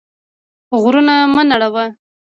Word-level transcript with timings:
غرونه 0.81 1.15
مه 1.33 1.43
نړوه. 1.49 1.85